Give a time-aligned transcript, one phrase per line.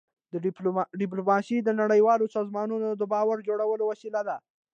[0.99, 4.37] ډيپلوماسي د نړیوالو سازمانونو د باور جوړولو وسیله ده.